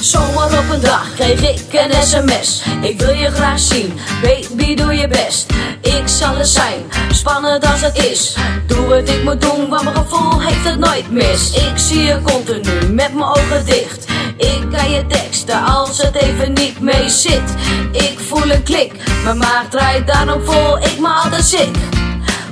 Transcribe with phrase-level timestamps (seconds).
[0.00, 2.62] Zomaar op een dag kreeg ik een sms.
[2.80, 5.52] Ik wil je graag zien, baby doe je best.
[5.80, 8.36] Ik zal er zijn, spannend als het is.
[8.66, 11.50] Doe wat ik moet doen, want mijn gevoel heeft het nooit mis.
[11.50, 14.04] Ik zie je continu met mijn ogen dicht.
[14.36, 17.54] Ik kan je teksten als het even niet mee zit.
[17.92, 18.92] Ik voel een klik,
[19.24, 21.76] mijn maag draait daarom vol, ik me altijd ziek.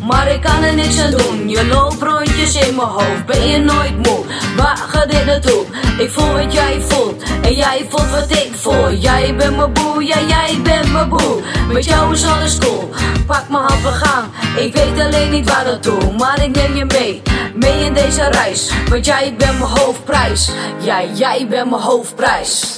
[0.08, 1.48] Maar ik kan er niks aan doen.
[1.48, 3.26] Je loopt rondjes in mijn hoofd.
[3.26, 4.24] Ben je nooit moe?
[8.10, 8.92] Wat ik voel.
[8.92, 11.42] Jij bent mijn boe, ja jij bent mijn boe.
[11.72, 12.90] Met jou is alles cool.
[13.26, 14.24] Pak mijn hand, we gaan.
[14.56, 16.12] Ik weet alleen niet waar naartoe.
[16.18, 17.22] Maar ik neem je mee.
[17.54, 18.70] Mee in deze reis.
[18.88, 20.50] Want jij bent mijn hoofdprijs.
[20.78, 22.76] Jij, jij bent mijn hoofdprijs.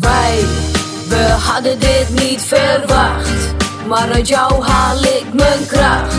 [0.00, 0.44] Wij,
[1.08, 3.54] we hadden dit niet verwacht.
[3.86, 6.14] Maar uit jou haal ik mijn kracht.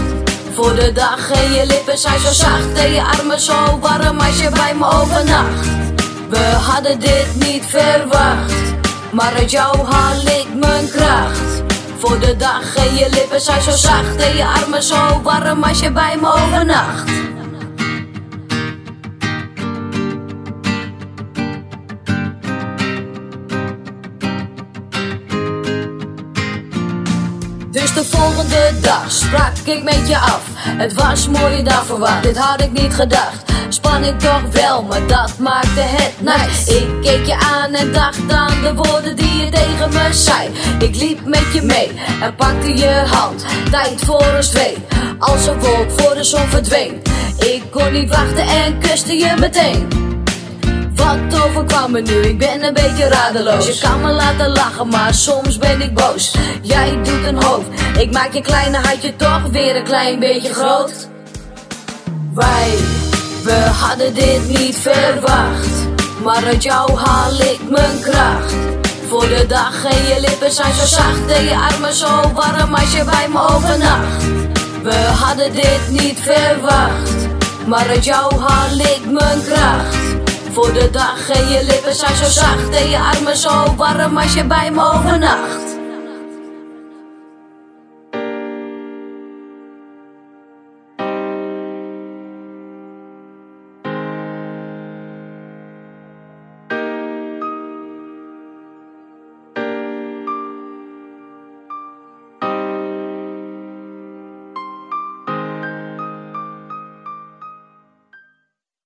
[0.53, 4.39] Voor de dag en je lippen zijn zo zacht en je armen zo warm als
[4.39, 5.78] je bij me overnacht.
[6.29, 8.53] We hadden dit niet verwacht,
[9.11, 11.63] maar uit jou haal ik mijn kracht.
[11.97, 15.79] Voor de dag en je lippen zijn zo zacht en je armen zo warm als
[15.79, 17.11] je bij me overnacht.
[27.71, 30.41] Dus de volgende dag sprak ik met je af.
[30.55, 33.38] Het was mooie dag voor wat, dit had ik niet gedacht.
[33.69, 36.77] Spanning toch wel, maar dat maakte het nice.
[36.77, 40.49] Ik keek je aan en dacht aan de woorden die je tegen me zei.
[40.79, 43.45] Ik liep met je mee en pakte je hand.
[43.71, 44.77] Tijd voor een zweet,
[45.19, 47.01] als een wolk voor de zon verdween.
[47.39, 49.87] Ik kon niet wachten en kuste je meteen.
[50.95, 52.13] Wat overkwam me nu?
[52.13, 53.67] Ik ben een beetje radeloos.
[53.67, 56.35] Je kan me laten lachen, maar soms ben ik boos.
[56.61, 57.67] Jij doet een hoofd.
[57.97, 61.07] Ik maak je kleine hartje toch weer een klein beetje groot.
[62.33, 62.77] Wij,
[63.79, 65.75] hadden dit niet verwacht.
[66.23, 68.53] Maar uit jou haal ik mijn kracht.
[69.07, 72.91] Voor de dag en je lippen zijn zo zacht en je armen zo warm als
[72.91, 74.23] je bij me overnacht.
[74.83, 77.27] We hadden dit niet verwacht.
[77.65, 79.97] Maar uit jou haal ik mijn kracht.
[80.51, 84.33] Voor de dag en je lippen zijn zo zacht en je armen zo warm als
[84.33, 85.78] je bij me overnacht.